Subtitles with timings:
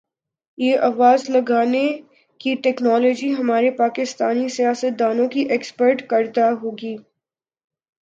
[0.57, 1.85] یہ آواز لگانے
[2.41, 6.95] کی ٹیکنالوجی ہمارے پاکستانی سیاستدا نوں کی ایکسپورٹ کردہ ہوگی